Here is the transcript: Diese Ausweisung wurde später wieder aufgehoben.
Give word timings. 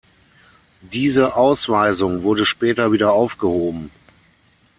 Diese 0.81 1.35
Ausweisung 1.35 2.23
wurde 2.23 2.43
später 2.43 2.91
wieder 2.91 3.13
aufgehoben. 3.13 3.91